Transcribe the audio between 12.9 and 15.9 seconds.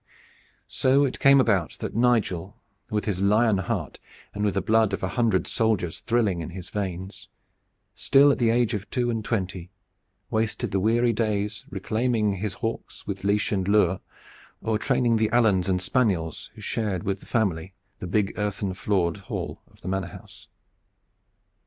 with leash and lure or training the alans and